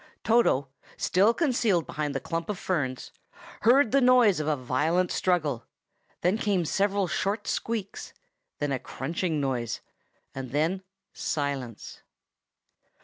Toto, 0.23 0.67
still 0.97 1.31
concealed 1.31 1.85
behind 1.85 2.15
the 2.15 2.19
clump 2.19 2.49
of 2.49 2.57
ferns, 2.57 3.11
heard 3.61 3.91
the 3.91 4.01
noise 4.01 4.39
of 4.39 4.47
a 4.47 4.55
violent 4.55 5.11
struggle; 5.11 5.67
then 6.21 6.39
came 6.39 6.65
several 6.65 7.05
short 7.07 7.47
squeaks; 7.47 8.11
then 8.57 8.71
a 8.71 8.79
crunching 8.79 9.39
noise; 9.39 9.79
and 10.33 10.49
then 10.49 10.81
silence. 11.13 12.01